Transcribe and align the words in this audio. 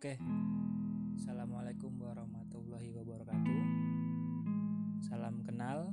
Oke. 0.00 0.16
Assalamualaikum 1.12 1.92
warahmatullahi 2.00 2.88
wabarakatuh. 2.88 3.60
Salam 5.04 5.44
kenal. 5.44 5.92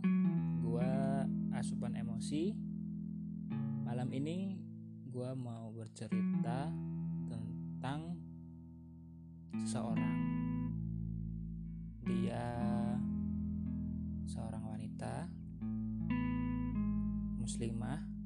Gua 0.64 1.28
Asupan 1.52 1.92
Emosi. 1.92 2.56
Malam 3.84 4.08
ini 4.16 4.56
gua 5.12 5.36
mau 5.36 5.76
bercerita 5.76 6.72
tentang 7.28 8.16
seseorang. 9.68 10.16
Dia 12.08 12.48
seorang 14.24 14.72
wanita 14.72 15.28
muslimah 17.44 18.17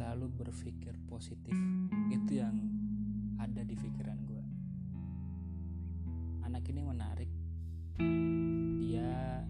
selalu 0.00 0.32
berpikir 0.32 0.96
positif. 1.12 1.52
Itu 2.08 2.40
yang 2.40 2.56
ada 3.36 3.60
di 3.60 3.76
pikiran 3.76 4.16
gue 4.24 4.44
anak 6.40 6.64
ini 6.72 6.80
menarik. 6.80 7.28
Dia 8.80 9.44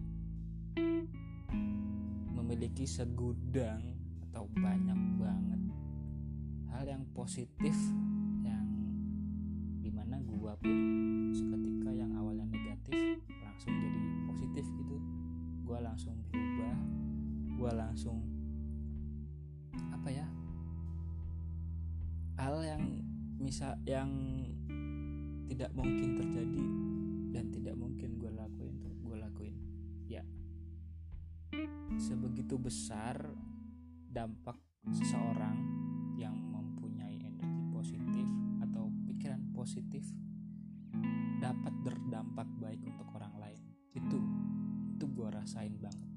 memiliki 2.34 2.82
segudang 2.82 3.95
atau 4.26 4.50
banyak 4.50 4.98
banget 5.23 5.62
hal 6.74 6.82
yang 6.98 7.06
positif 7.14 7.78
yang 8.42 8.66
di 9.78 9.90
mana 9.95 10.18
gua 10.26 10.59
pun 10.59 11.30
seketika 11.30 11.95
yang 11.95 12.10
awalnya 12.18 12.51
negatif 12.51 13.23
langsung 13.46 13.70
jadi 13.70 14.01
positif 14.26 14.66
gitu. 14.66 14.98
Gua 15.62 15.79
langsung 15.79 16.18
berubah. 16.26 16.74
Gua 17.54 17.70
langsung 17.87 18.29
misal 23.51 23.74
yang 23.82 24.06
tidak 25.51 25.74
mungkin 25.74 26.15
terjadi 26.23 26.65
dan 27.34 27.51
tidak 27.51 27.74
mungkin 27.74 28.15
gue 28.15 28.30
lakuin 28.30 28.79
tuh 28.79 28.95
gue 29.02 29.16
lakuin. 29.18 29.57
Ya. 30.07 30.23
Sebegitu 31.98 32.54
besar 32.62 33.18
dampak 34.07 34.54
seseorang 34.95 35.59
yang 36.15 36.38
mempunyai 36.38 37.18
energi 37.26 37.66
positif 37.74 38.29
atau 38.62 38.87
pikiran 39.10 39.42
positif 39.51 40.07
dapat 41.42 41.74
berdampak 41.82 42.46
baik 42.54 42.87
untuk 42.87 43.10
orang 43.18 43.35
lain. 43.35 43.59
Itu 43.98 44.23
itu 44.95 45.04
gue 45.10 45.26
rasain 45.26 45.74
banget 45.74 46.10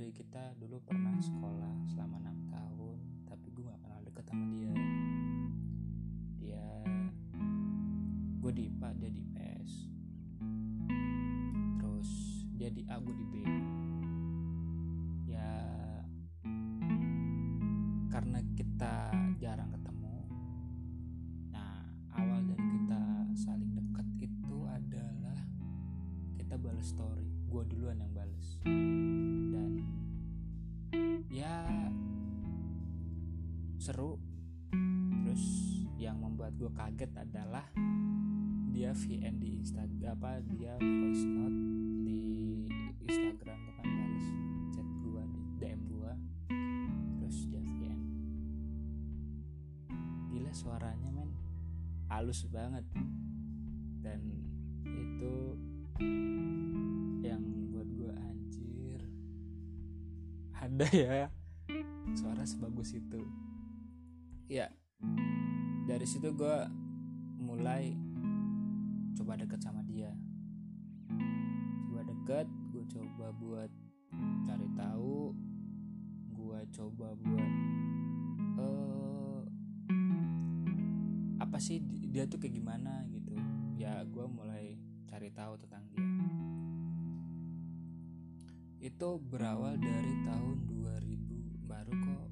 dari 0.00 0.16
kita 0.16 0.56
dulu 0.56 0.80
pernah 0.80 1.12
sekolah 1.20 1.84
selama 1.92 2.24
enam 2.24 2.38
tahun 2.48 2.98
tapi 3.28 3.52
gue 3.52 3.68
gak 3.68 3.84
kenal 3.84 4.00
deket 4.00 4.24
sama 4.32 4.44
dia. 4.48 4.72
Dia 6.40 6.68
gue 8.40 8.52
di 8.56 8.62
IPA 8.72 8.88
dia 8.96 9.10
di 9.12 9.20
IPS 9.20 9.72
terus 11.76 12.10
dia 12.56 12.72
di 12.72 12.80
A 12.88 12.96
gue 12.96 13.12
di 13.12 13.26
B. 13.28 13.34
Ya 15.28 15.52
karena 18.08 18.40
kita 18.56 19.12
jarang 19.36 19.68
ketemu 19.68 20.16
nah 21.52 21.84
awal 22.16 22.40
dari 22.48 22.64
kita 22.72 23.02
saling 23.36 23.76
dekat 23.76 24.08
itu 24.16 24.64
adalah 24.64 25.44
kita 26.40 26.56
balas 26.56 26.88
story. 26.88 27.28
Gue 27.52 27.68
duluan 27.68 28.00
yang 28.00 28.16
balas 28.16 28.56
seru. 33.80 34.20
Terus 35.24 35.44
yang 35.96 36.20
membuat 36.20 36.52
gue 36.60 36.68
kaget 36.76 37.12
adalah 37.16 37.64
dia 38.70 38.92
VN 38.92 39.40
di 39.40 39.56
Instagram 39.56 40.14
apa 40.20 40.40
dia 40.46 40.76
voice 40.78 41.24
note 41.26 41.58
di 42.06 42.20
Instagram 43.02 43.58
tuh 43.66 43.74
kan 43.76 43.86
balas 43.88 44.26
chat 44.72 44.88
gue 44.88 45.22
DM 45.58 45.80
gue 45.90 46.12
terus 47.18 47.38
dia 47.50 47.60
VN 47.60 48.00
gila 50.30 50.52
suaranya 50.54 51.10
men. 51.10 51.30
Halus 52.06 52.46
banget. 52.46 52.86
Dan 54.00 54.20
itu 54.86 55.58
yang 57.20 57.42
buat 57.74 57.88
gue 57.90 58.12
anjir. 58.14 59.00
Ada 60.54 60.86
ya 60.94 61.26
suara 62.14 62.42
sebagus 62.46 62.94
itu 62.94 63.22
ya 64.50 64.66
dari 65.86 66.02
situ 66.02 66.34
gue 66.34 66.58
mulai 67.38 67.94
coba 69.14 69.38
deket 69.38 69.62
sama 69.62 69.78
dia. 69.86 70.10
Coba 71.86 72.02
deket 72.02 72.46
gue 72.74 72.82
coba 72.90 73.30
buat 73.30 73.70
cari 74.50 74.66
tahu 74.74 75.30
gue 76.34 76.60
coba 76.74 77.14
buat 77.14 77.52
eh 78.58 79.40
apa 81.38 81.58
sih 81.62 81.78
di- 81.78 82.10
dia 82.10 82.26
tuh 82.26 82.42
kayak 82.42 82.58
gimana 82.58 83.06
gitu. 83.06 83.38
Ya 83.78 84.02
gue 84.02 84.26
mulai 84.26 84.74
cari 85.06 85.30
tahu 85.30 85.62
tentang 85.62 85.86
dia. 85.94 86.02
Itu 88.82 89.22
berawal 89.22 89.78
dari 89.78 90.14
tahun 90.26 90.66
2000 90.66 91.70
baru 91.70 91.94
kok 91.94 92.29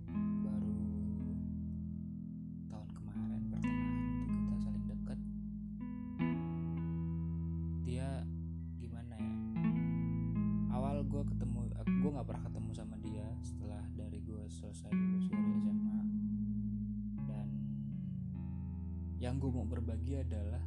yang 19.18 19.42
gue 19.42 19.50
mau 19.50 19.66
berbagi 19.66 20.22
adalah 20.22 20.62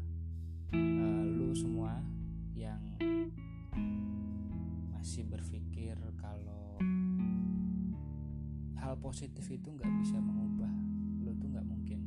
eh, 0.75 1.23
lu 1.23 1.55
semua 1.55 2.03
yang 2.51 2.83
masih 4.91 5.23
berpikir 5.23 5.95
kalau 6.19 6.75
hal 8.75 8.99
positif 8.99 9.47
itu 9.47 9.71
nggak 9.71 9.87
bisa 10.03 10.19
mengubah 10.19 10.67
lu 11.23 11.31
tuh 11.39 11.47
nggak 11.47 11.63
mungkin. 11.63 11.99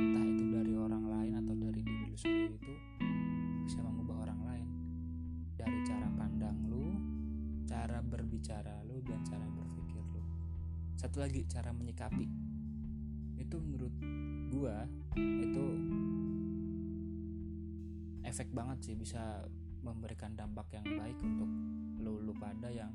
Entah 0.00 0.24
itu 0.24 0.44
dari 0.48 0.72
orang 0.80 1.04
lain 1.04 1.32
atau 1.44 1.52
dari 1.52 1.80
diri 1.84 2.04
lu 2.08 2.16
sendiri 2.16 2.56
itu 2.56 2.74
bisa 3.68 3.84
mengubah 3.84 4.16
orang 4.24 4.40
lain. 4.48 4.68
Dari 5.60 5.78
cara 5.84 6.08
pandang 6.16 6.56
lu 6.72 6.88
cara 7.68 8.00
berbicara 8.00 8.80
lu 8.88 9.04
dan 9.04 9.20
cara 9.28 9.44
berpikir 9.44 10.00
lu. 10.08 10.24
Satu 10.96 11.20
lagi 11.20 11.44
cara 11.44 11.68
menyikapi. 11.76 12.26
Itu 13.36 13.60
menurut 13.60 13.92
gua 14.48 14.88
itu 15.18 15.66
efek 18.22 18.54
banget 18.54 18.78
sih 18.84 18.94
bisa 18.94 19.42
memberikan 19.82 20.36
dampak 20.38 20.70
yang 20.70 20.86
baik 20.86 21.18
untuk 21.18 21.50
lu 21.98 22.22
lu 22.22 22.32
pada 22.36 22.70
yang 22.70 22.92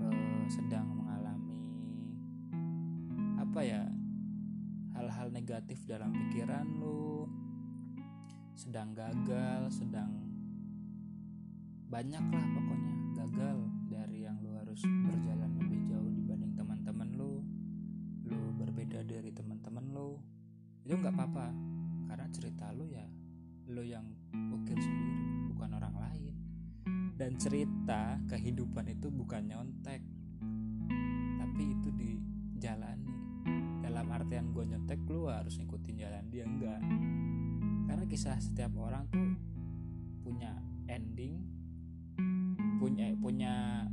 eh, 0.00 0.44
sedang 0.48 0.88
mengalami 0.96 1.58
apa 3.36 3.60
ya 3.60 3.82
hal-hal 4.96 5.28
negatif 5.28 5.84
dalam 5.84 6.10
pikiran 6.14 6.66
lu 6.78 7.28
sedang 8.56 8.96
gagal 8.96 9.70
sedang 9.70 10.10
banyak 11.88 12.20
lah 12.20 12.46
pokoknya 12.52 12.94
gagal 13.16 13.58
dari 13.88 14.24
yang 14.26 14.36
lu 14.40 14.56
harus 14.56 14.82
berjalan 14.82 15.52
lebih 15.56 15.80
jauh 15.88 16.10
dibanding 16.10 16.52
teman-teman 16.56 17.08
lu 17.14 17.44
lu 18.28 18.40
berbeda 18.56 19.04
dari 19.06 19.30
teman-teman 19.32 19.84
lu 19.94 20.20
itu 20.88 20.96
nggak 20.96 21.12
apa-apa. 21.20 21.52
Karena 22.08 22.26
cerita 22.32 22.72
lu 22.72 22.88
ya 22.88 23.04
lu 23.68 23.84
yang 23.84 24.08
ukir 24.32 24.80
sendiri 24.80 25.52
bukan 25.52 25.76
orang 25.76 25.92
lain. 26.00 26.34
Dan 27.12 27.36
cerita 27.36 28.16
kehidupan 28.24 28.88
itu 28.88 29.12
bukan 29.12 29.52
nyontek. 29.52 30.00
Tapi 31.36 31.64
itu 31.76 31.92
dijalani. 31.92 33.12
Dalam 33.84 34.08
artian 34.08 34.48
gue 34.56 34.64
nyontek 34.64 35.04
lu 35.12 35.28
harus 35.28 35.60
ngikutin 35.60 36.00
jalan 36.00 36.24
dia 36.32 36.48
enggak. 36.48 36.80
Karena 37.84 38.04
kisah 38.08 38.40
setiap 38.40 38.72
orang 38.80 39.04
tuh 39.12 39.36
punya 40.24 40.56
ending 40.88 41.44
punya 42.78 43.10
punya 43.18 43.84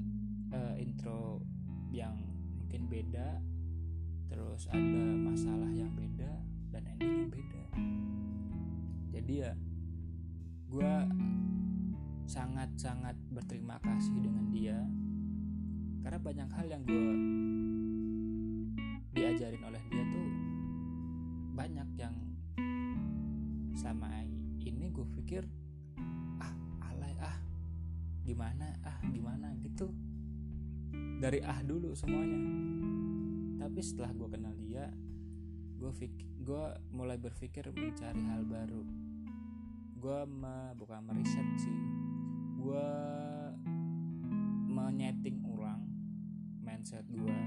eh, 0.53 0.83
intro 0.83 1.41
yang 1.89 2.15
mungkin 2.62 2.86
beda 2.86 3.41
terus 4.30 4.69
ada 4.69 5.01
masalah 5.25 5.71
yang 5.74 5.89
beda 5.98 6.05
dia 9.36 9.52
gue 10.72 10.94
sangat-sangat 12.24 13.20
berterima 13.36 13.76
kasih 13.84 14.16
dengan 14.24 14.48
dia. 14.48 14.80
Karena 16.00 16.20
banyak 16.24 16.50
hal 16.56 16.66
yang 16.72 16.84
gue 16.88 17.12
diajarin 19.12 19.60
oleh 19.60 19.84
dia 19.92 20.04
tuh 20.08 20.30
banyak 21.52 21.90
yang 22.00 22.16
selama 23.76 24.24
ini 24.64 24.88
gue 24.88 25.04
pikir 25.20 25.44
ah 26.40 26.56
alay 26.96 27.20
ah 27.20 27.36
gimana 28.24 28.72
ah 28.88 29.04
gimana? 29.12 29.52
Gitu. 29.60 29.92
Dari 31.20 31.44
ah 31.44 31.60
dulu 31.60 31.92
semuanya. 31.92 32.40
Tapi 33.68 33.80
setelah 33.84 34.16
gue 34.16 34.32
kenal 34.32 34.56
dia 34.64 34.88
gue 35.76 35.92
gue 36.40 36.66
mulai 36.96 37.20
berpikir 37.20 37.68
mencari 37.76 38.24
hal 38.32 38.48
baru 38.48 39.06
gue 40.06 40.22
me, 40.30 40.69
bukan 40.78 41.02
meriset 41.02 41.48
sih. 41.57 41.80
Gue 42.62 42.90
menyeting 44.69 45.42
ulang 45.50 45.81
mindset 46.62 47.02
gue 47.10 47.42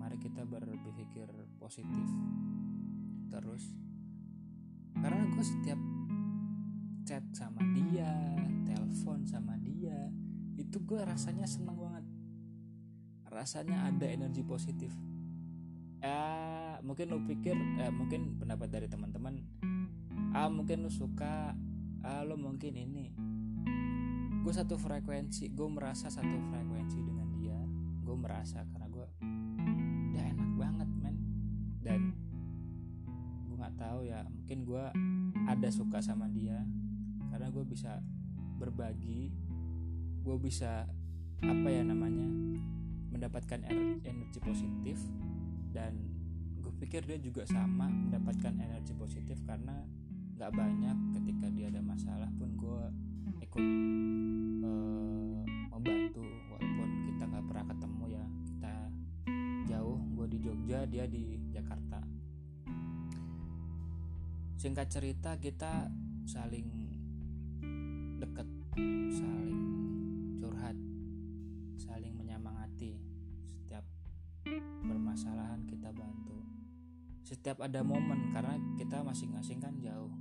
mari 0.00 0.16
kita 0.16 0.48
berpikir 0.48 1.28
positif 1.60 2.08
terus. 3.28 3.76
Karena 4.96 5.28
gue 5.28 5.44
setiap 5.44 5.76
chat 7.04 7.20
sama 7.36 7.60
dia 7.76 8.16
telepon 8.64 9.28
sama 9.28 9.60
dia 9.60 10.08
itu 10.56 10.80
gue 10.80 11.04
rasanya 11.04 11.44
seneng 11.44 11.76
banget. 11.76 12.08
Rasanya 13.28 13.92
ada 13.92 14.08
energi 14.08 14.40
positif. 14.40 14.96
Eh 16.00 16.80
mungkin 16.80 17.12
lo 17.12 17.20
pikir 17.28 17.52
eh, 17.84 17.92
mungkin 17.92 18.40
pendapat 18.40 18.72
dari 18.72 18.88
teman-teman 18.88 19.57
ah 20.36 20.48
mungkin 20.52 20.84
lo 20.84 20.90
suka. 20.92 21.56
Ah 22.04 22.22
lo 22.24 22.36
mungkin 22.36 22.76
ini. 22.76 23.12
Gue 24.44 24.52
satu 24.54 24.80
frekuensi 24.80 25.52
gue 25.52 25.68
merasa 25.68 26.08
satu 26.08 26.36
frekuensi 26.52 26.98
dengan 27.00 27.28
dia. 27.36 27.60
Gue 28.04 28.16
merasa 28.16 28.64
karena 28.64 28.88
gue 28.88 29.06
udah 30.12 30.24
enak 30.24 30.50
banget 30.56 30.88
men. 31.00 31.16
Dan 31.80 32.00
gue 33.48 33.56
nggak 33.56 33.76
tahu 33.76 34.08
ya 34.08 34.24
mungkin 34.28 34.58
gue 34.64 34.84
ada 35.48 35.68
suka 35.72 36.00
sama 36.04 36.28
dia. 36.28 36.64
Karena 37.28 37.48
gue 37.52 37.64
bisa 37.64 38.00
berbagi 38.58 39.32
gue 40.24 40.36
bisa 40.42 40.84
apa 41.38 41.68
ya 41.70 41.86
namanya 41.86 42.28
mendapatkan 43.12 43.64
energi 43.64 44.40
positif. 44.44 44.98
Dan 45.72 46.08
gue 46.58 46.72
pikir 46.84 47.04
dia 47.04 47.18
juga 47.20 47.44
sama 47.48 47.88
mendapatkan 47.88 48.52
energi 48.60 48.92
positif 48.96 49.40
karena 49.44 49.84
nggak 50.38 50.54
banyak 50.54 50.98
ketika 51.18 51.50
dia 51.50 51.66
ada 51.66 51.82
masalah 51.82 52.30
pun 52.38 52.46
gue 52.54 52.82
ikut 53.42 53.64
uh, 54.62 55.42
membantu. 55.74 56.22
Walaupun 56.54 56.88
kita 57.10 57.26
nggak 57.26 57.44
pernah 57.50 57.66
ketemu 57.66 58.04
ya 58.06 58.24
kita 58.46 58.74
jauh. 59.66 59.98
Gue 60.14 60.26
di 60.30 60.38
Jogja 60.38 60.86
dia 60.86 61.10
di 61.10 61.42
Jakarta. 61.50 61.98
Singkat 64.62 64.86
cerita 64.86 65.34
kita 65.42 65.90
saling 66.22 66.70
deket 68.22 68.46
saling 69.10 69.62
curhat 70.38 70.78
saling 71.82 72.14
menyemangati. 72.14 72.94
Setiap 73.42 73.82
permasalahan 74.86 75.66
kita 75.66 75.90
bantu. 75.90 76.46
Setiap 77.26 77.58
ada 77.58 77.82
momen 77.82 78.30
karena 78.30 78.54
kita 78.78 79.02
masing-masing 79.02 79.58
kan 79.58 79.74
jauh 79.82 80.17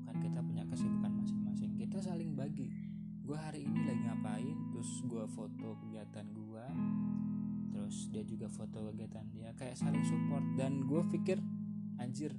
dia 8.18 8.26
juga 8.26 8.50
foto 8.50 8.82
kegiatan 8.90 9.30
dia 9.30 9.54
kayak 9.54 9.78
saling 9.78 10.02
support. 10.02 10.42
Dan 10.58 10.90
gue 10.90 11.06
pikir 11.14 11.38
anjir 12.02 12.34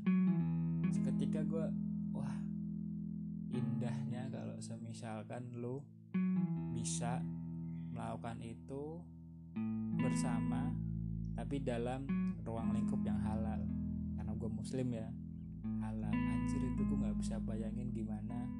seketika 0.90 1.46
gue 1.46 1.70
wah 2.10 2.34
indahnya 3.54 4.26
kalau 4.26 4.58
semisalkan 4.58 5.54
lo 5.54 5.86
bisa 6.74 7.22
melakukan 7.94 8.42
itu 8.42 8.98
bersama 10.02 10.74
tapi 11.38 11.62
dalam 11.62 12.10
ruang 12.42 12.74
lingkup 12.74 12.98
yang 13.06 13.22
halal. 13.22 13.62
Karena 14.18 14.34
gue 14.34 14.50
muslim 14.50 14.90
ya 14.90 15.06
halal. 15.78 16.10
Anjir 16.10 16.58
itu 16.74 16.82
gue 16.90 16.98
nggak 17.06 17.22
bisa 17.22 17.38
bayangin 17.38 17.94
gimana 17.94 18.50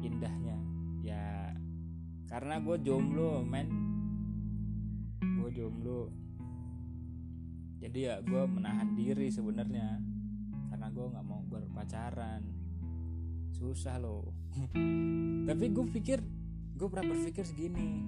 indahnya. 0.00 0.56
Ya 1.04 1.52
karena 2.24 2.56
gue 2.56 2.80
jomblo 2.80 3.44
men. 3.44 3.68
Gue 5.20 5.52
jomblo 5.52 6.23
jadi 7.84 7.98
ya 8.00 8.14
gue 8.24 8.42
menahan 8.48 8.96
diri 8.96 9.28
sebenarnya. 9.28 10.00
Karena 10.72 10.88
gue 10.88 11.04
nggak 11.04 11.26
mau 11.28 11.44
berpacaran. 11.44 12.40
Susah 13.52 14.00
loh. 14.00 14.32
Tapi 15.48 15.64
gue 15.68 15.86
pikir 15.92 16.24
gue 16.80 16.88
pernah 16.88 17.12
berpikir 17.12 17.44
segini. 17.44 18.00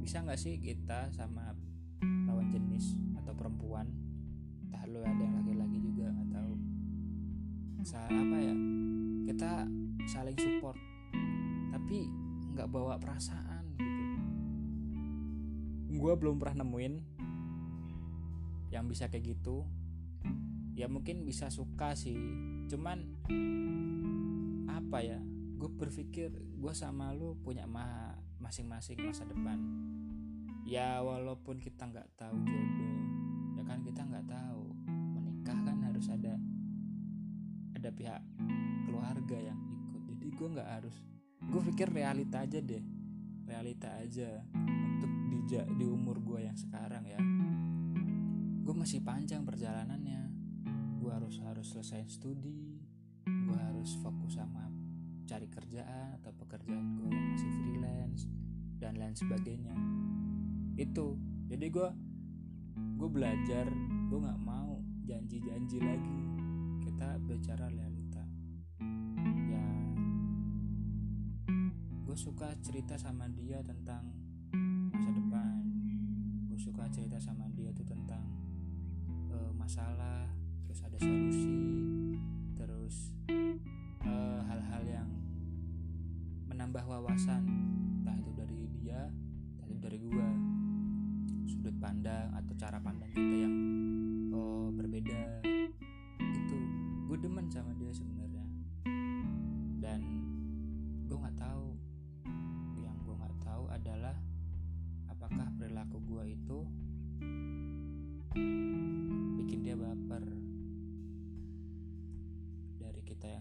Bisa 0.00 0.24
nggak 0.24 0.40
sih 0.40 0.56
kita 0.56 1.12
sama 1.12 1.52
lawan 2.24 2.48
jenis 2.48 2.96
atau 3.20 3.36
perempuan? 3.36 3.92
Entah 4.64 4.88
lo 4.88 5.04
ada 5.04 5.20
yang 5.20 5.36
laki-laki 5.36 5.78
juga 5.84 6.08
nggak 6.08 6.30
tahu. 6.32 6.54
Sa 7.84 8.08
apa 8.08 8.36
ya? 8.40 8.56
Kita 9.28 9.68
saling 10.08 10.36
support. 10.40 10.80
Tapi 11.76 12.08
nggak 12.56 12.72
bawa 12.72 12.96
perasaan 12.96 13.68
gitu. 13.76 14.16
Gue 15.92 16.12
belum 16.16 16.40
pernah 16.40 16.64
nemuin 16.64 17.14
yang 18.74 18.90
bisa 18.90 19.06
kayak 19.06 19.38
gitu 19.38 19.62
ya 20.74 20.90
mungkin 20.90 21.22
bisa 21.22 21.48
suka 21.48 21.94
sih. 21.94 22.18
Cuman 22.66 23.22
apa 24.66 24.98
ya 25.00 25.22
gue 25.54 25.70
berpikir 25.70 26.34
gue 26.34 26.72
sama 26.74 27.14
lu 27.14 27.38
punya 27.38 27.64
ma 27.70 28.18
masing-masing 28.42 28.98
masa 29.00 29.22
depan. 29.24 29.62
Ya 30.66 30.98
walaupun 31.00 31.62
kita 31.62 31.86
nggak 31.86 32.18
tahu 32.18 32.36
jodoh 32.42 32.98
ya 33.54 33.62
kan 33.62 33.78
kita 33.86 34.02
nggak 34.02 34.26
tahu 34.26 34.74
menikah 34.90 35.58
kan 35.62 35.78
harus 35.86 36.10
ada 36.10 36.34
ada 37.78 37.90
pihak 37.94 38.22
keluarga 38.90 39.38
yang 39.38 39.58
ikut. 39.70 40.02
Jadi 40.10 40.26
gue 40.34 40.48
nggak 40.58 40.70
harus 40.82 40.96
gue 41.44 41.60
pikir 41.70 41.94
realita 41.94 42.42
aja 42.42 42.58
deh 42.58 42.82
realita 43.44 43.92
aja 44.00 44.40
untuk 44.56 45.12
di 45.28 45.38
di 45.52 45.86
umur 45.86 46.16
gue 46.24 46.48
yang 46.48 46.56
sekarang 46.56 46.83
masih 48.84 49.00
panjang 49.00 49.40
perjalanannya. 49.48 50.28
Gue 51.00 51.08
harus 51.08 51.40
harus 51.40 51.72
selesai 51.72 52.04
studi. 52.04 52.84
Gue 53.24 53.56
harus 53.56 53.96
fokus 54.04 54.36
sama 54.36 54.68
cari 55.24 55.48
kerjaan 55.48 56.20
atau 56.20 56.36
pekerjaan 56.36 57.00
gue 57.00 57.08
yang 57.08 57.32
masih 57.32 57.48
freelance 57.64 58.28
dan 58.76 59.00
lain 59.00 59.16
sebagainya. 59.16 59.72
Itu. 60.76 61.16
Jadi 61.48 61.66
gue 61.72 61.88
gue 63.00 63.08
belajar 63.08 63.72
gue 64.12 64.18
nggak 64.20 64.42
mau 64.44 64.76
janji-janji 65.08 65.80
lagi. 65.80 66.20
Kita 66.84 67.16
bicara 67.24 67.72
realita. 67.72 68.20
Ya 69.48 69.64
gue 72.04 72.16
suka 72.20 72.52
cerita 72.60 73.00
sama 73.00 73.32
dia 73.32 73.64
tentang 73.64 74.12
masa 74.92 75.08
depan. 75.08 75.72
Gue 76.52 76.60
suka 76.60 76.84
cerita 76.92 77.16
sama 77.16 77.48
dia 77.48 77.72
tuh 77.72 77.88
tentang 77.88 78.43
uh, 79.34 79.50
masalah 79.58 80.30
terus 80.70 80.80
ada 80.86 80.98
solusi 81.02 81.58
terus 82.54 83.10
hal-hal 84.46 84.82
uh, 84.86 84.90
yang 85.02 85.10
menambah 86.46 86.86
wawasan 86.86 87.42
entah 88.00 88.14
itu 88.14 88.30
dari 88.38 88.70
dia 88.78 89.10
entah 89.58 89.66
itu 89.66 89.80
dari 89.82 89.98
gue 89.98 90.28
sudut 91.50 91.74
pandang 91.82 92.30
atau 92.38 92.54
cara 92.54 92.78
pandang 92.78 93.10
kita 93.10 93.36
yang 93.42 93.54
oh, 94.30 94.70
berbeda 94.70 95.42
itu 96.22 96.58
gue 97.14 97.18
demen 97.20 97.46
sama 97.46 97.70
dia 97.78 97.92
sebenarnya. 97.94 98.44
Dan 99.78 100.00
gue 101.06 101.14
nggak 101.14 101.38
tahu 101.38 101.76
yang 102.82 102.96
gue 103.06 103.14
nggak 103.14 103.36
tahu 103.44 103.64
adalah 103.70 104.16
apakah 105.06 105.46
perilaku 105.54 106.02
gue 106.02 106.24
itu 106.34 106.58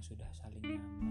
sudah 0.04 0.28
saling 0.36 0.60
nyaman 0.60 1.03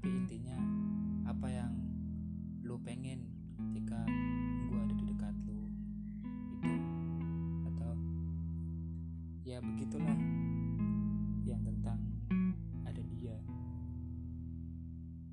tapi 0.00 0.16
intinya 0.16 0.56
apa 1.28 1.44
yang 1.52 1.76
lu 2.64 2.80
pengen 2.80 3.20
ketika 3.60 4.00
gue 4.72 4.80
ada 4.80 4.94
di 4.96 5.04
dekat 5.12 5.36
lu 5.44 5.60
itu 6.56 6.72
atau 7.68 7.92
ya 9.44 9.60
begitulah 9.60 10.16
yang 11.44 11.60
tentang 11.68 12.00
ada 12.88 13.04
dia. 13.12 13.36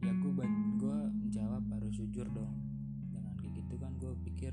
Ya 0.03 0.11
gue 0.19 0.35
gue 0.35 0.99
menjawab 1.15 1.63
harus 1.71 1.95
jujur 1.95 2.27
dong. 2.35 2.59
Dengan 3.07 3.39
kayak 3.39 3.63
gitu 3.63 3.79
kan 3.79 3.95
gue 3.95 4.11
pikir 4.27 4.51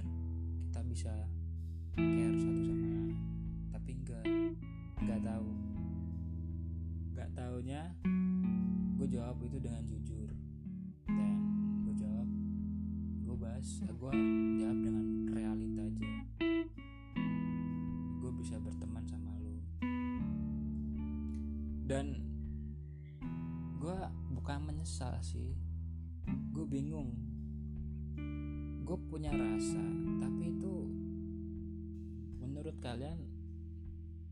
kita 0.70 0.80
bisa 0.86 1.10
care 1.98 2.38
satu 2.38 2.62
sama 2.62 2.86
lain. 2.86 3.18
Tapi 3.74 3.90
enggak 3.98 4.24
enggak 5.02 5.20
tahu. 5.26 5.50
Enggak 7.10 7.28
taunya 7.34 7.82
gue 9.04 9.20
jawab 9.20 9.36
itu 9.44 9.60
dengan 9.60 9.84
jujur. 9.84 10.32
Dan 11.04 11.36
gue 11.84 11.92
jawab 12.00 12.28
gue 13.20 13.36
bahas 13.36 13.68
gue 13.84 14.12
jawab 14.64 14.78
dengan 14.80 15.06
realita 15.28 15.82
aja. 15.84 16.12
Gue 18.16 18.32
bisa 18.40 18.56
berteman 18.64 19.04
sama 19.04 19.36
lo 19.44 19.60
dan 21.84 22.16
gue 23.76 23.98
bukan 24.32 24.72
menyesal 24.72 25.20
sih. 25.20 25.52
Gue 26.56 26.64
bingung. 26.64 27.12
Gue 28.88 28.96
punya 29.12 29.36
rasa 29.36 29.84
tapi 30.16 30.48
itu 30.48 30.88
menurut 32.40 32.80
kalian 32.80 33.20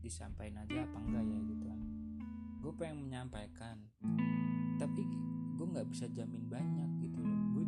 disampaikan 0.01 0.65
aja 0.65 0.81
apa 0.81 0.97
enggak 0.97 1.29
ya 1.29 1.39
gitu 1.45 1.63
kan? 1.69 1.79
Gue 2.65 2.73
pengen 2.73 3.05
menyampaikan 3.05 3.77
tapi 4.77 5.05
gue 5.53 5.65
nggak 5.69 5.87
bisa 5.89 6.05
jamin 6.09 6.43
banyak 6.49 6.89
gitu 7.03 7.19
loh. 7.21 7.39
Gue 7.53 7.65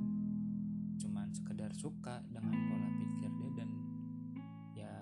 cuman 1.00 1.28
sekedar 1.32 1.72
suka 1.76 2.24
dengan 2.32 2.56
pola 2.70 2.90
pikir 2.98 3.30
dia 3.30 3.50
dan 3.56 3.70
ya 4.74 4.94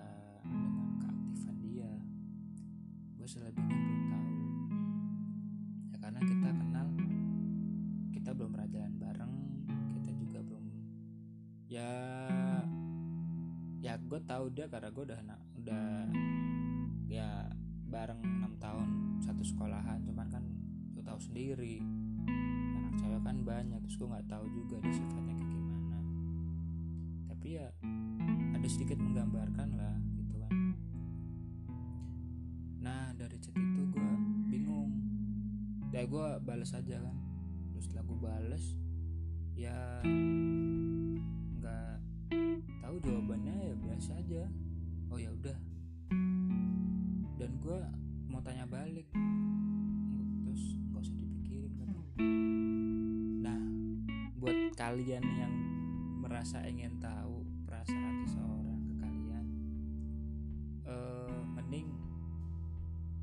dengan 0.44 0.90
keaktifan 1.00 1.56
dia. 1.64 1.90
Gue 3.16 3.28
selebihnya 3.28 3.76
belum 3.76 4.02
tahu. 4.12 4.32
Ya 5.90 5.96
karena 5.98 6.20
kita 6.22 6.48
kenal 6.52 6.86
kita 8.12 8.30
belum 8.36 8.50
pernah 8.52 8.68
jalan 8.70 8.94
bareng 9.00 9.34
kita 10.00 10.10
juga 10.16 10.38
belum 10.44 10.64
ya 11.68 11.90
ya 13.84 14.00
gue 14.00 14.20
tahu 14.24 14.44
dia 14.54 14.64
karena 14.70 14.88
gue 14.88 15.04
udah 15.04 15.20
udah 15.60 15.88
ya 17.08 17.28
bareng 17.88 18.20
enam 18.22 18.52
tahun 18.58 18.88
satu 19.22 19.42
sekolahan. 19.46 20.02
Cuman 20.04 20.28
kan 20.30 20.44
sendiri. 21.34 21.82
Anak 22.78 22.94
cewek 22.94 23.20
kan 23.26 23.36
banyak 23.42 23.82
terus 23.82 23.98
gue 23.98 24.06
nggak 24.06 24.30
tahu 24.30 24.46
juga 24.54 24.78
dia 24.86 24.94
sifatnya 24.94 25.34
kayak 25.34 25.50
gimana. 25.50 25.98
Tapi 27.26 27.48
ya 27.58 27.66
ada 28.54 28.68
sedikit 28.70 29.02
menggambarkan 29.02 29.68
lah 29.74 29.98
gitu 30.14 30.34
kan. 30.38 30.54
Nah 32.78 33.10
dari 33.18 33.34
chat 33.42 33.50
itu 33.50 33.82
gue 33.82 34.10
bingung. 34.46 34.94
Ya 35.90 36.06
gue 36.06 36.26
balas 36.46 36.70
aja 36.70 37.02
kan. 37.02 37.18
Terus 37.74 37.82
setelah 37.90 38.06
gue 38.06 38.18
balas 38.22 38.64
ya 39.58 39.74
nggak 41.58 41.98
tahu 42.78 42.96
jawabannya 43.02 43.54
ya 43.58 43.74
biasa 43.74 44.22
aja. 44.22 44.46
Oh 45.10 45.18
ya 45.18 45.34
udah. 45.34 45.58
Dan 47.42 47.58
gue 47.58 47.80
mau 48.30 48.38
tanya 48.38 48.70
balik 48.70 49.10
kalian 54.84 55.24
yang 55.40 55.54
merasa 56.20 56.60
ingin 56.68 57.00
tahu 57.00 57.40
perasaan 57.64 58.20
seseorang 58.28 58.84
ke 58.84 58.94
kalian 59.00 59.46
eh, 60.84 61.40
mending 61.56 61.88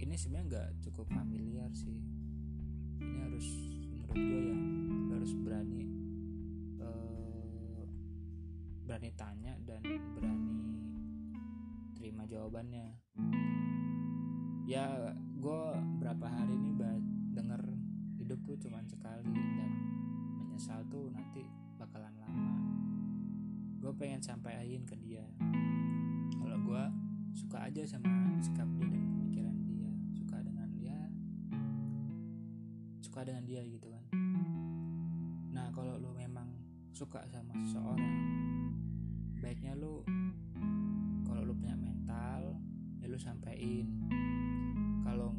ini 0.02 0.18
sebenarnya 0.18 0.46
nggak 0.50 0.70
cukup 0.90 1.06
familiar 1.14 1.70
sih. 1.78 2.02
Ini 2.98 3.18
harus 3.30 3.46
menurut 3.94 4.18
gue 4.18 4.42
ya 4.42 4.58
harus 5.14 5.32
berani 5.38 5.84
eh, 6.82 7.84
berani 8.82 9.10
tanya 9.14 9.54
dan 9.62 9.86
berani 10.18 10.58
terima 11.94 12.26
jawabannya. 12.26 12.90
Ya 14.66 15.14
gue 15.14 15.62
berapa 16.02 16.26
hari 16.26 16.58
ini 16.58 16.74
denger 17.38 17.62
hidup 18.18 18.42
tuh 18.50 18.58
cuman 18.58 18.90
sekali 18.90 19.41
menyesal 20.62 20.86
tuh 20.94 21.10
nanti 21.10 21.42
bakalan 21.82 22.14
lama. 22.22 22.54
Gue 23.82 23.90
pengen 23.98 24.22
sampaikan 24.22 24.86
ke 24.86 24.94
dia. 25.02 25.26
Kalau 26.38 26.54
gue 26.62 26.84
suka 27.34 27.66
aja 27.66 27.82
sama 27.82 28.38
sikap 28.38 28.70
dia 28.78 28.86
dan 28.86 29.02
pemikiran 29.10 29.58
dia. 29.66 29.90
Suka 30.14 30.38
dengan 30.46 30.70
dia. 30.70 30.98
Suka 33.02 33.26
dengan 33.26 33.42
dia 33.50 33.66
gitu 33.66 33.90
kan. 33.90 34.06
Nah 35.50 35.74
kalau 35.74 35.98
lu 35.98 36.14
memang 36.14 36.46
suka 36.94 37.26
sama 37.34 37.58
seseorang 37.66 38.14
baiknya 39.42 39.74
lu 39.74 40.06
kalau 41.26 41.42
lu 41.42 41.58
punya 41.58 41.74
mental 41.74 42.54
ya 43.02 43.10
lu 43.10 43.18
sampein 43.18 43.90
kalau 45.02 45.34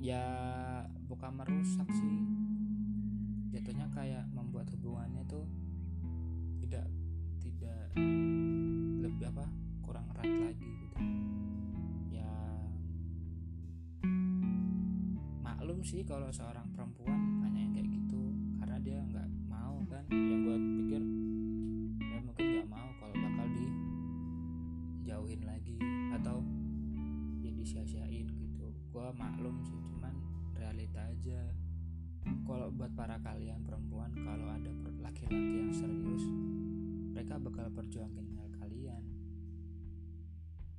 ya 0.00 0.24
bukan 1.04 1.36
merusak 1.36 1.84
sih. 1.92 2.18
Jatuhnya 3.52 3.84
kayak 3.92 4.24
membuat 4.32 4.72
hubungannya 4.72 5.20
tuh 5.28 5.44
tidak 6.64 6.88
tidak 7.44 7.92
lebih 9.04 9.28
apa 9.28 9.44
kurang 9.84 10.08
erat 10.16 10.24
lagi 10.24 10.64
gitu. 10.64 10.96
Ya 12.16 12.32
maklum 15.44 15.84
sih 15.84 16.00
kalau 16.08 16.32
seorang 16.32 16.72
perempuan 16.72 17.52
yang 17.52 17.76
kayak 17.76 17.92
gitu 17.92 18.32
karena 18.56 18.80
dia 18.80 19.04
nggak 19.04 19.28
mau 19.52 19.84
kan. 19.84 20.08
Yang 20.08 20.40
gue 20.48 20.56
pikir 20.80 21.02
ya 22.00 22.18
mungkin 22.24 22.44
nggak 22.56 22.68
mau 22.72 22.88
kalau 22.96 23.14
bakal 23.20 23.46
dijauhin 23.52 25.44
lagi 25.44 25.76
atau 26.16 26.40
ya 27.44 27.52
disia-siain 27.52 27.99
gitu 27.99 27.99
gue 28.90 29.06
maklum 29.14 29.54
sih 29.62 29.78
cuman 29.94 30.14
realita 30.58 30.98
aja. 31.06 31.40
Kalau 32.42 32.74
buat 32.74 32.90
para 32.98 33.16
kalian 33.22 33.62
perempuan 33.62 34.10
kalau 34.18 34.50
ada 34.50 34.70
laki-laki 34.98 35.38
yang 35.62 35.70
serius 35.70 36.26
mereka 37.14 37.38
bakal 37.38 37.70
perjuangin 37.70 38.26
hal 38.34 38.50
kalian. 38.58 39.04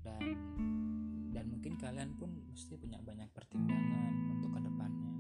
Dan 0.04 0.22
dan 1.32 1.46
mungkin 1.48 1.80
kalian 1.80 2.12
pun 2.20 2.36
mesti 2.52 2.76
punya 2.76 3.00
banyak 3.00 3.32
pertimbangan 3.32 4.14
untuk 4.36 4.52
ke 4.52 4.60
depannya. 4.60 5.12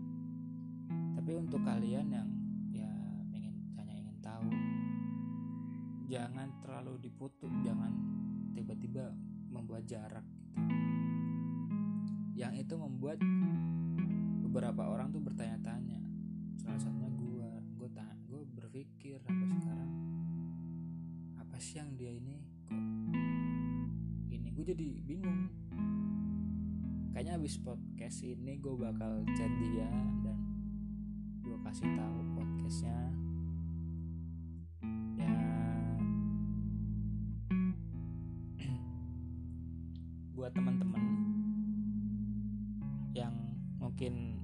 Tapi 1.15 1.31
untuk 1.39 1.63
kalian 1.63 2.07
yang 2.11 2.29
ya 2.75 2.91
ingin 3.31 3.55
hanya 3.79 3.95
ingin 3.95 4.17
tahu 4.19 4.51
jangan 6.11 6.51
terlalu 6.59 7.07
diputus 7.07 7.55
jangan 7.63 7.95
tiba-tiba 8.51 9.15
membuat 9.47 9.87
jarak 9.87 10.27
gitu 10.27 11.00
yang 12.41 12.57
itu 12.57 12.73
membuat 12.73 13.21
beberapa 14.41 14.89
orang 14.89 15.13
tuh 15.13 15.21
bertanya-tanya. 15.21 16.01
Salah 16.57 16.81
satunya 16.81 17.13
gue 17.13 17.49
gue 17.77 17.89
gue 18.25 18.41
berpikir 18.57 19.21
sampai 19.21 19.61
sekarang 19.61 19.91
apa 21.37 21.61
sih 21.61 21.77
yang 21.77 21.93
dia 21.93 22.09
ini 22.17 22.41
kok 22.41 22.81
ini 24.33 24.49
gue 24.49 24.65
jadi 24.73 24.87
bingung. 25.05 25.53
Kayaknya 27.13 27.37
habis 27.37 27.61
podcast 27.61 28.25
ini 28.25 28.57
gue 28.57 28.73
bakal 28.73 29.21
chat 29.37 29.51
dia 29.61 29.93
dan 30.25 30.39
gue 31.45 31.57
kasih 31.61 31.93
tahu 31.93 32.17
podcastnya 32.33 33.20
mungkin 43.91 44.39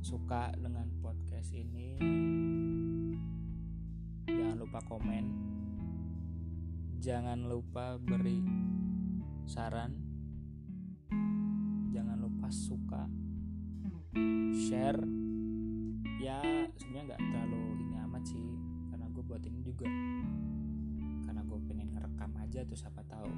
suka 0.00 0.48
dengan 0.56 0.88
podcast 1.04 1.52
ini 1.52 2.00
jangan 4.24 4.56
lupa 4.64 4.80
komen. 4.88 5.24
Jangan 6.96 7.52
lupa 7.52 8.00
beri 8.00 8.40
saran. 9.44 9.92
Pas 12.40 12.56
suka 12.64 13.04
share. 14.56 15.04
Ya 16.16 16.40
sebenarnya 16.80 17.12
nggak 17.12 17.20
terlalu 17.28 17.60
ini 17.84 17.94
amat 18.08 18.24
sih 18.24 18.48
karena 18.88 19.04
gue 19.12 19.20
buat 19.20 19.44
ini 19.44 19.60
juga. 19.60 19.84
Karena 21.28 21.44
gue 21.44 21.60
pengen 21.68 21.92
ngerekam 21.92 22.32
aja 22.40 22.64
tuh 22.64 22.78
siapa 22.80 23.04
tahu 23.04 23.28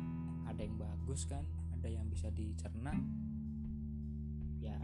ada 0.47 0.63
yang 0.63 0.79
bagus 0.79 1.27
kan 1.27 1.43
ada 1.75 1.91
yang 1.91 2.07
bisa 2.07 2.31
dicerna. 2.31 2.95
Ya 4.63 4.79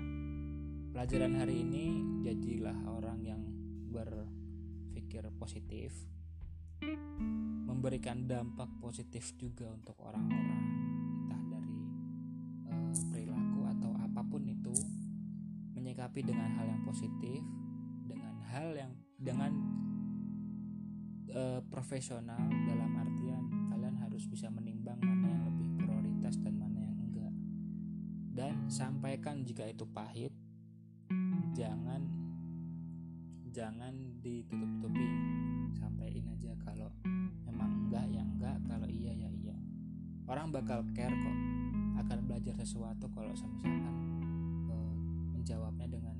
pelajaran 0.97 1.37
hari 1.37 1.61
ini 1.61 2.00
jadilah 2.25 2.73
orang 2.88 3.21
yang 3.21 3.45
berpikir 3.93 5.29
positif 5.37 5.93
memberikan 7.69 8.25
dampak 8.25 8.73
positif 8.81 9.37
juga 9.37 9.69
untuk 9.76 9.93
orang-orang 10.00 10.57
entah 11.21 11.43
dari 11.53 11.76
uh, 12.73 12.97
perilaku 13.12 13.61
atau 13.76 13.93
apa 14.09 14.25
pun 14.25 14.41
itu 14.49 14.73
menyikapi 15.76 16.25
dengan 16.25 16.49
hal 16.57 16.65
yang 16.65 16.81
positif 16.81 17.45
dengan 18.09 18.41
hal 18.49 18.73
yang 18.73 18.93
dengan 19.21 19.53
uh, 21.29 21.61
profesional 21.69 22.41
dalam 22.65 22.91
artian 22.97 23.45
kalian 23.69 24.00
harus 24.00 24.25
bisa 24.25 24.49
menimbang 24.49 24.97
mana 25.05 25.29
yang 25.29 25.45
lebih 25.45 25.69
prioritas 25.76 26.41
dan 26.41 26.57
mana 26.57 26.88
yang 26.88 26.97
enggak. 27.05 27.35
Dan 28.33 28.73
sampaikan 28.73 29.45
jika 29.45 29.69
itu 29.69 29.85
pahit 29.93 30.46
jangan 31.57 32.05
jangan 33.49 33.97
ditutup-tutupi. 34.21 35.09
Sampaikan 35.81 36.29
aja 36.37 36.53
kalau 36.61 36.93
memang 37.49 37.89
enggak 37.89 38.05
ya 38.13 38.21
enggak. 38.21 38.57
Kalau 38.69 38.85
iya 38.93 39.13
ya 39.17 39.31
iya. 39.33 39.57
Orang 40.29 40.53
bakal 40.53 40.85
care 40.93 41.17
kok 41.17 41.39
akan 41.97 42.19
belajar 42.29 42.53
sesuatu 42.61 43.09
kalau 43.09 43.33
misalkan 43.33 43.73
uh, 44.69 44.95
menjawabnya 45.33 45.89
dengan 45.89 46.17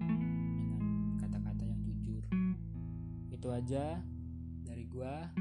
dengan 0.00 0.80
kata-kata 1.20 1.62
yang 1.68 1.80
jujur. 1.84 2.24
Itu 3.28 3.52
aja 3.52 4.00
dari 4.64 4.88
gua. 4.88 5.36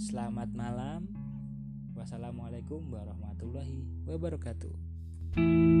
Selamat 0.00 0.48
malam. 0.56 1.12
Wassalamualaikum 1.92 2.88
warahmatullahi 2.88 3.84
wabarakatuh 4.08 5.76